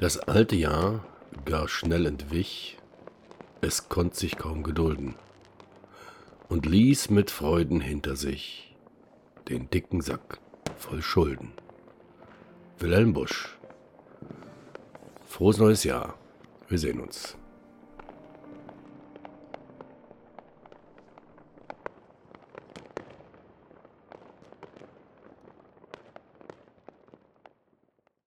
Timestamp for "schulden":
11.02-11.52